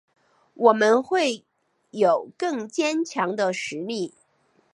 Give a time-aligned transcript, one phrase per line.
[0.55, 1.45] 我们会
[1.91, 4.15] 有更坚强的实力